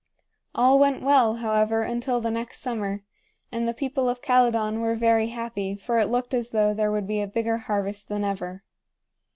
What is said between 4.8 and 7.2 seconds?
were very happy, for it looked as though there would